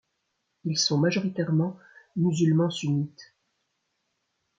[0.63, 1.77] Ils sont majoritairement
[2.15, 3.35] musulmans sunnites.